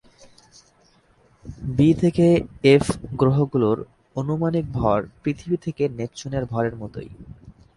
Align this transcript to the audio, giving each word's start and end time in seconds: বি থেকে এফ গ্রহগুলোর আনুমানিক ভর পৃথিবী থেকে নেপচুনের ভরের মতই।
বি 1.75 1.89
থেকে 1.93 2.25
এফ 2.65 2.85
গ্রহগুলোর 3.13 3.77
আনুমানিক 4.15 4.65
ভর 4.71 4.99
পৃথিবী 5.23 5.57
থেকে 5.57 5.83
নেপচুনের 5.89 6.43
ভরের 6.45 6.75
মতই। 6.75 7.09